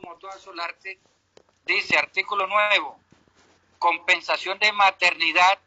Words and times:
como 0.00 0.16
toda 0.16 0.38
Solarte, 0.38 0.98
dice 1.66 1.98
artículo 1.98 2.46
nuevo, 2.46 2.98
compensación 3.78 4.58
de 4.58 4.72
maternidad 4.72 5.58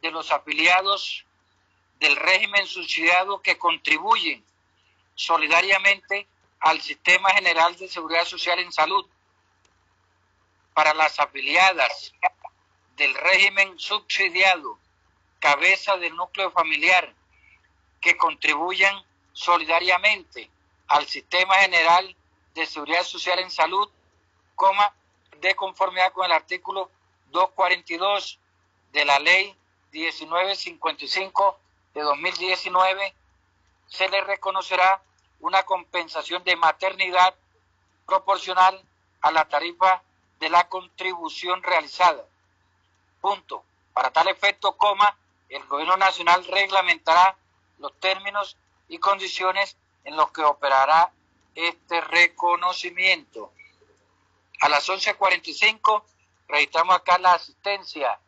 de 0.00 0.10
los 0.10 0.30
afiliados 0.30 1.24
del 1.98 2.16
régimen 2.16 2.66
subsidiado 2.66 3.40
que 3.42 3.58
contribuyen 3.58 4.44
solidariamente 5.14 6.26
al 6.60 6.80
Sistema 6.80 7.30
General 7.30 7.76
de 7.76 7.88
Seguridad 7.88 8.24
Social 8.24 8.58
en 8.58 8.72
Salud 8.72 9.06
para 10.74 10.94
las 10.94 11.18
afiliadas 11.18 12.12
del 12.96 13.14
régimen 13.14 13.78
subsidiado, 13.78 14.78
cabeza 15.38 15.96
del 15.96 16.14
núcleo 16.16 16.50
familiar, 16.50 17.14
que 18.00 18.16
contribuyan 18.16 19.02
solidariamente 19.32 20.50
al 20.88 21.06
Sistema 21.06 21.56
General 21.56 22.14
de 22.56 22.66
Seguridad 22.66 23.04
Social 23.04 23.38
en 23.38 23.50
Salud, 23.50 23.88
coma, 24.54 24.92
de 25.40 25.54
conformidad 25.54 26.12
con 26.12 26.24
el 26.24 26.32
artículo 26.32 26.90
242 27.30 28.38
de 28.92 29.04
la 29.04 29.18
Ley 29.18 29.54
1955 29.92 31.58
de 31.94 32.00
2019, 32.00 33.14
se 33.88 34.08
le 34.08 34.22
reconocerá 34.22 35.02
una 35.40 35.64
compensación 35.64 36.42
de 36.44 36.56
maternidad 36.56 37.34
proporcional 38.06 38.82
a 39.20 39.30
la 39.30 39.46
tarifa 39.46 40.02
de 40.40 40.48
la 40.48 40.68
contribución 40.68 41.62
realizada. 41.62 42.24
Punto. 43.20 43.64
Para 43.92 44.10
tal 44.10 44.28
efecto, 44.28 44.76
coma, 44.76 45.16
el 45.48 45.64
Gobierno 45.66 45.96
Nacional 45.96 46.44
reglamentará 46.46 47.36
los 47.78 47.92
términos 48.00 48.56
y 48.88 48.98
condiciones 48.98 49.76
en 50.04 50.16
los 50.16 50.30
que 50.32 50.42
operará 50.42 51.12
este 51.56 52.00
reconocimiento. 52.02 53.52
A 54.60 54.68
las 54.68 54.88
11.45 54.88 56.04
registramos 56.48 56.96
acá 56.96 57.18
la 57.18 57.32
asistencia 57.32 58.18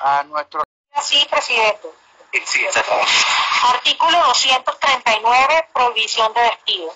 a 0.00 0.24
nuestro... 0.24 0.62
Sí, 1.00 1.26
presidente. 1.30 1.88
Artículo 3.62 4.18
239, 4.18 5.68
prohibición 5.72 6.32
de 6.34 6.40
despido. 6.42 6.94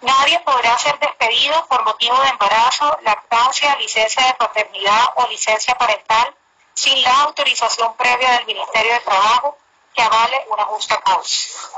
Nadie 0.00 0.40
podrá 0.40 0.76
ser 0.78 0.98
despedido 0.98 1.66
por 1.68 1.84
motivo 1.84 2.20
de 2.22 2.28
embarazo, 2.28 2.98
lactancia, 3.02 3.76
licencia 3.76 4.26
de 4.26 4.34
paternidad 4.34 5.12
o 5.16 5.28
licencia 5.28 5.76
parental 5.76 6.34
sin 6.74 7.00
la 7.02 7.22
autorización 7.22 7.94
previa 7.96 8.32
del 8.32 8.46
Ministerio 8.46 8.94
de 8.94 9.00
Trabajo 9.00 9.58
que 9.94 10.02
avale 10.02 10.44
una 10.50 10.64
justa 10.64 11.00
causa. 11.02 11.70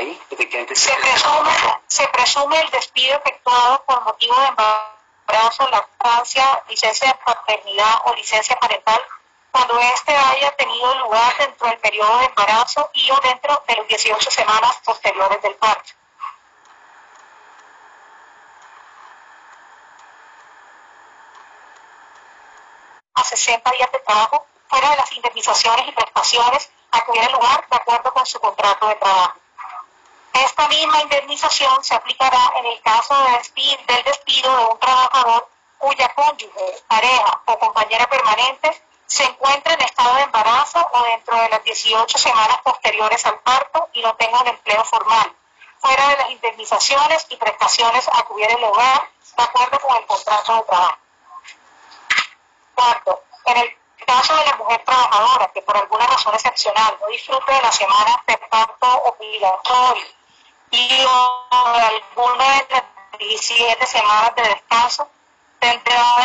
Ahí, 0.00 0.18
se 0.72 0.96
presume, 0.96 1.50
se 1.86 2.08
presume 2.08 2.58
el 2.58 2.70
despido 2.70 3.18
efectuado 3.18 3.84
por 3.84 4.02
motivo 4.02 4.34
de 4.34 4.46
embarazo, 4.46 5.68
lactancia, 5.68 6.64
licencia 6.70 7.08
de 7.08 7.18
paternidad 7.22 8.00
o 8.06 8.14
licencia 8.14 8.56
parental 8.56 8.98
cuando 9.50 9.78
éste 9.78 10.16
haya 10.16 10.56
tenido 10.56 10.94
lugar 11.00 11.36
dentro 11.36 11.68
del 11.68 11.78
periodo 11.80 12.18
de 12.20 12.24
embarazo 12.24 12.88
y 12.94 13.10
o 13.10 13.20
dentro 13.20 13.62
de 13.68 13.76
las 13.76 13.88
18 13.88 14.30
semanas 14.30 14.80
posteriores 14.86 15.42
del 15.42 15.54
parto. 15.56 15.92
A 23.16 23.22
60 23.22 23.70
días 23.72 23.92
de 23.92 23.98
trabajo 23.98 24.46
fuera 24.66 24.88
de 24.92 24.96
las 24.96 25.12
indemnizaciones 25.12 25.88
y 25.88 25.92
prestaciones 25.92 26.70
a 26.90 27.04
que 27.04 27.10
hubiera 27.10 27.28
lugar 27.28 27.68
de 27.68 27.76
acuerdo 27.76 28.14
con 28.14 28.24
su 28.24 28.40
contrato 28.40 28.88
de 28.88 28.94
trabajo. 28.94 29.39
Esta 30.32 30.68
misma 30.68 31.02
indemnización 31.02 31.82
se 31.82 31.94
aplicará 31.94 32.52
en 32.56 32.66
el 32.66 32.80
caso 32.82 33.14
de 33.24 33.30
del 33.86 34.04
despido 34.04 34.56
de 34.56 34.64
un 34.66 34.78
trabajador 34.78 35.48
cuya 35.78 36.08
cónyuge, 36.14 36.82
pareja 36.86 37.40
o 37.46 37.58
compañera 37.58 38.06
permanente 38.08 38.82
se 39.06 39.24
encuentra 39.24 39.74
en 39.74 39.80
estado 39.80 40.14
de 40.14 40.22
embarazo 40.22 40.86
o 40.92 41.02
dentro 41.02 41.36
de 41.36 41.48
las 41.48 41.64
18 41.64 42.18
semanas 42.18 42.58
posteriores 42.62 43.26
al 43.26 43.40
parto 43.40 43.88
y 43.92 44.02
no 44.02 44.14
tenga 44.14 44.40
un 44.40 44.48
empleo 44.48 44.84
formal, 44.84 45.34
fuera 45.78 46.08
de 46.10 46.16
las 46.18 46.30
indemnizaciones 46.30 47.26
y 47.30 47.36
prestaciones 47.36 48.08
a 48.12 48.22
que 48.22 48.32
hubiera 48.32 48.56
lugar 48.58 49.08
de 49.36 49.42
acuerdo 49.42 49.80
con 49.80 49.96
el 49.96 50.06
contrato 50.06 50.54
de 50.54 50.62
trabajo. 50.62 50.98
Cuarto, 52.74 53.22
en 53.46 53.56
el 53.56 53.78
caso 54.06 54.36
de 54.36 54.46
la 54.46 54.56
mujer 54.56 54.84
trabajadora 54.84 55.50
que 55.52 55.62
por 55.62 55.76
alguna 55.76 56.06
razón 56.06 56.34
excepcional 56.34 56.96
no 57.00 57.06
disfrute 57.08 57.52
de 57.52 57.62
las 57.62 57.74
semanas 57.74 58.16
de 58.26 58.38
parto 58.38 58.86
obligatorio 59.04 60.19
y 60.70 60.88
de 60.88 61.06
alguna 61.82 62.44
de 62.44 62.66
las 62.70 62.84
17 63.18 63.86
semanas 63.86 64.34
de 64.36 64.42
descanso, 64.42 65.08
tendrá 65.58 66.16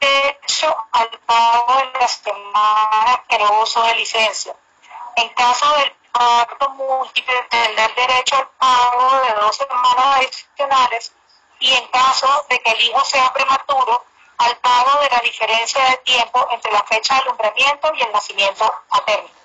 derecho 0.00 0.76
al 0.92 1.10
pago 1.26 1.76
de 1.76 2.00
las 2.00 2.12
semanas 2.12 3.20
que 3.28 3.38
no 3.38 3.62
uso 3.62 3.82
de 3.82 3.94
licencia. 3.96 4.54
En 5.16 5.28
caso 5.30 5.70
del 5.76 5.92
parto 6.12 6.70
múltiple, 6.70 7.34
tendrá 7.50 7.88
derecho 7.88 8.36
al 8.36 8.48
pago 8.58 9.20
de 9.20 9.34
dos 9.34 9.56
semanas 9.56 10.16
adicionales 10.16 11.12
y 11.60 11.72
en 11.72 11.86
caso 11.88 12.46
de 12.48 12.60
que 12.60 12.70
el 12.72 12.82
hijo 12.82 13.04
sea 13.04 13.32
prematuro, 13.32 14.04
al 14.38 14.56
pago 14.56 15.00
de 15.00 15.08
la 15.10 15.20
diferencia 15.20 15.84
de 15.90 15.96
tiempo 15.98 16.46
entre 16.50 16.72
la 16.72 16.82
fecha 16.82 17.14
de 17.14 17.20
alumbramiento 17.20 17.92
y 17.94 18.02
el 18.02 18.12
nacimiento 18.12 18.74
materno. 18.90 19.28
Quinto, 19.28 19.43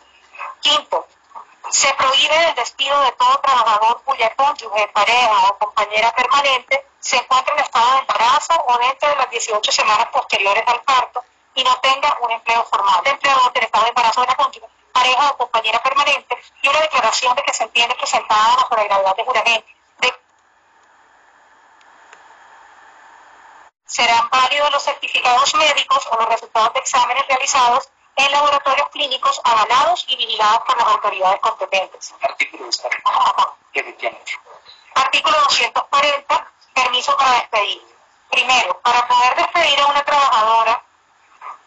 se 1.72 1.94
prohíbe 1.94 2.50
el 2.50 2.56
despido 2.56 3.00
de 3.02 3.12
todo 3.14 3.40
trabajador 3.40 4.02
cuya 4.04 4.34
cónyuge, 4.36 4.88
pareja 4.88 5.50
o 5.50 5.58
compañera 5.58 6.12
permanente 6.14 6.86
se 7.00 7.18
encuentre 7.18 7.54
en 7.54 7.60
estado 7.60 7.94
de 7.94 8.00
embarazo 8.00 8.54
o 8.68 8.78
dentro 8.78 9.10
de 9.10 9.16
las 9.16 9.30
18 9.30 9.72
semanas 9.72 10.08
posteriores 10.12 10.64
al 10.68 10.82
parto 10.82 11.24
y 11.54 11.64
no 11.64 11.76
tenga 11.78 12.18
un 12.22 12.32
empleo 12.32 12.64
formal. 12.66 13.02
El 13.06 13.12
empleador 13.12 13.54
del 13.54 13.64
estado 13.64 13.84
de 13.84 13.90
embarazo 13.90 14.22
de 14.22 14.28
la 14.28 14.36
cónyuge, 14.36 14.68
pareja 14.92 15.30
o 15.32 15.38
compañera 15.38 15.82
permanente 15.82 16.38
y 16.62 16.68
una 16.68 16.82
declaración 16.82 17.36
de 17.36 17.44
que 17.44 17.54
se 17.54 17.64
entiende 17.64 17.96
presentada 17.96 18.56
bajo 18.56 18.76
la 18.76 18.84
gravedad 18.84 19.16
de 19.16 19.26
juramento. 19.26 19.68
Serán 23.86 24.30
válidos 24.30 24.72
los 24.72 24.84
certificados 24.84 25.56
médicos 25.56 26.08
o 26.12 26.16
los 26.18 26.30
resultados 26.30 26.74
de 26.74 26.80
exámenes 26.80 27.28
realizados 27.28 27.90
en 28.20 28.32
laboratorios 28.34 28.90
clínicos 28.90 29.40
avalados 29.44 30.04
y 30.08 30.16
vigilados 30.18 30.60
por 30.66 30.78
las 30.78 30.88
autoridades 30.88 31.40
competentes. 31.40 32.14
Artículo 32.22 32.70
Artículo 34.96 35.38
240 35.44 36.52
permiso 36.74 37.16
para 37.16 37.32
despedir. 37.34 37.82
Primero, 38.30 38.80
para 38.82 39.08
poder 39.08 39.36
despedir 39.36 39.80
a 39.80 39.88
una 39.88 40.04
trabajadora 40.04 40.84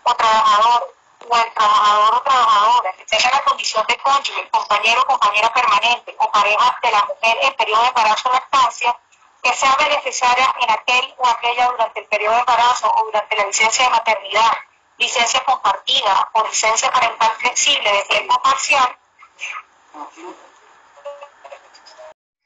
o 0.02 0.14
trabajador 0.14 0.94
o 1.28 1.36
el 1.36 1.52
trabajador 1.54 2.14
o 2.16 2.22
trabajadora 2.22 2.92
que 2.92 3.04
tenga 3.06 3.30
la 3.30 3.44
condición 3.44 3.84
de 3.86 3.96
cónyuge, 3.96 4.48
compañero 4.50 5.00
o 5.02 5.06
compañera 5.06 5.52
permanente 5.54 6.14
o 6.18 6.30
pareja 6.30 6.78
de 6.82 6.90
la 6.90 7.04
mujer 7.04 7.38
en 7.42 7.54
periodo 7.54 7.82
de 7.82 7.88
embarazo 7.88 8.28
o 8.28 8.32
lactancia, 8.32 8.96
que 9.42 9.54
sea 9.54 9.74
beneficiaria 9.76 10.54
en 10.60 10.70
aquel 10.70 11.14
o 11.16 11.26
aquella 11.26 11.66
durante 11.68 12.00
el 12.00 12.06
periodo 12.06 12.34
de 12.34 12.40
embarazo 12.40 12.92
o 12.94 13.04
durante 13.04 13.36
la 13.36 13.44
licencia 13.46 13.84
de 13.84 13.90
maternidad, 13.90 14.52
licencia 14.98 15.40
compartida 15.44 16.30
o 16.32 16.44
licencia 16.44 16.90
parental 16.90 17.30
flexible 17.38 17.92
de 17.92 18.02
tiempo 18.04 18.40
parcial. 18.42 18.96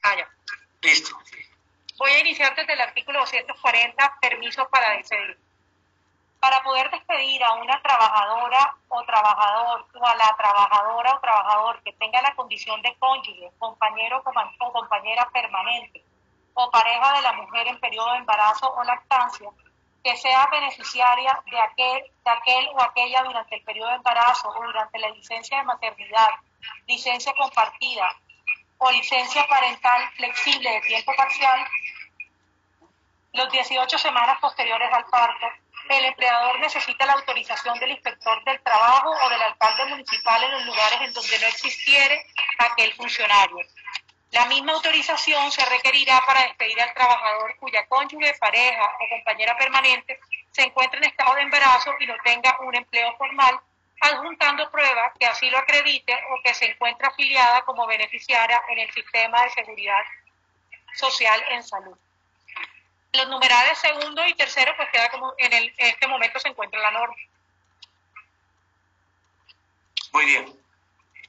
Ah, 0.03 0.15
Listo. 0.81 1.17
Voy 1.97 2.11
a 2.11 2.19
iniciar 2.19 2.55
desde 2.55 2.73
el 2.73 2.81
artículo 2.81 3.19
240, 3.19 4.17
permiso 4.21 4.69
para 4.69 4.91
despedir. 4.91 5.37
Para 6.39 6.61
poder 6.61 6.91
despedir 6.91 7.43
a 7.43 7.53
una 7.53 7.81
trabajadora 7.81 8.75
o 8.87 9.03
trabajador 9.03 9.87
o 9.95 10.05
a 10.05 10.15
la 10.15 10.35
trabajadora 10.37 11.15
o 11.15 11.19
trabajador 11.19 11.81
que 11.83 11.93
tenga 11.93 12.21
la 12.21 12.35
condición 12.35 12.79
de 12.83 12.95
cónyuge, 12.99 13.51
compañero 13.57 14.21
o 14.23 14.71
compañera 14.71 15.27
permanente 15.31 16.03
o 16.53 16.71
pareja 16.71 17.13
de 17.13 17.21
la 17.21 17.33
mujer 17.33 17.67
en 17.67 17.79
periodo 17.79 18.11
de 18.13 18.17
embarazo 18.17 18.71
o 18.73 18.83
lactancia, 18.83 19.49
que 20.07 20.15
sea 20.15 20.47
beneficiaria 20.49 21.37
de 21.51 21.59
aquel, 21.59 22.01
de 22.23 22.31
aquel 22.31 22.69
o 22.69 22.81
aquella 22.81 23.23
durante 23.23 23.55
el 23.55 23.63
periodo 23.63 23.89
de 23.89 23.95
embarazo 23.97 24.47
o 24.47 24.63
durante 24.63 24.99
la 24.99 25.09
licencia 25.09 25.57
de 25.57 25.65
maternidad, 25.65 26.29
licencia 26.87 27.33
compartida 27.33 28.09
o 28.77 28.89
licencia 28.91 29.45
parental 29.47 30.09
flexible 30.15 30.71
de 30.71 30.81
tiempo 30.81 31.11
parcial, 31.13 31.59
los 33.33 33.51
18 33.51 33.97
semanas 33.97 34.39
posteriores 34.39 34.89
al 34.93 35.05
parto, 35.07 35.45
el 35.89 36.05
empleador 36.05 36.57
necesita 36.59 37.05
la 37.05 37.13
autorización 37.13 37.77
del 37.79 37.91
inspector 37.91 38.41
del 38.45 38.61
trabajo 38.61 39.09
o 39.09 39.29
del 39.29 39.41
alcalde 39.41 39.85
municipal 39.87 40.41
en 40.41 40.51
los 40.51 40.65
lugares 40.67 41.01
en 41.01 41.13
donde 41.13 41.39
no 41.39 41.47
existiere 41.47 42.27
aquel 42.59 42.93
funcionario. 42.93 43.57
La 44.37 44.45
misma 44.45 44.73
autorización 44.73 45.51
se 45.51 45.65
requerirá 45.65 46.23
para 46.23 46.43
despedir 46.43 46.79
al 46.79 46.93
trabajador 46.93 47.55
cuya 47.55 47.87
cónyuge, 47.87 48.35
pareja 48.35 48.83
o 49.01 49.09
compañera 49.09 49.57
permanente 49.57 50.19
se 50.51 50.61
encuentre 50.61 50.99
en 50.99 51.05
estado 51.05 51.33
de 51.33 51.41
embarazo 51.41 51.91
y 51.99 52.05
no 52.05 52.13
tenga 52.23 52.55
un 52.59 52.75
empleo 52.75 53.17
formal, 53.17 53.59
adjuntando 53.99 54.69
pruebas 54.69 55.11
que 55.19 55.25
así 55.25 55.49
lo 55.49 55.57
acredite 55.57 56.13
o 56.13 56.39
que 56.43 56.53
se 56.53 56.65
encuentre 56.65 57.07
afiliada 57.07 57.63
como 57.63 57.87
beneficiaria 57.87 58.61
en 58.69 58.77
el 58.77 58.91
sistema 58.91 59.41
de 59.41 59.49
seguridad 59.49 60.03
social 60.93 61.43
en 61.49 61.63
salud. 61.63 61.97
Los 63.13 63.27
numerales 63.29 63.79
segundo 63.79 64.23
y 64.27 64.35
tercero, 64.35 64.71
pues 64.77 64.89
queda 64.89 65.09
como 65.09 65.33
en, 65.39 65.51
el, 65.51 65.73
en 65.77 65.87
este 65.87 66.07
momento 66.07 66.37
se 66.37 66.49
encuentra 66.49 66.79
la 66.79 66.91
norma. 66.91 67.15
Muy 70.13 70.25
bien. 70.25 70.66